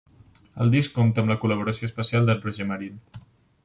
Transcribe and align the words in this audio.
El 0.65 0.71
disc 0.75 0.95
compta 0.95 1.23
amb 1.25 1.31
la 1.33 1.37
col·laboració 1.45 1.91
especial 1.91 2.29
d'en 2.31 2.45
Roger 2.49 2.71
Marín. 2.75 3.03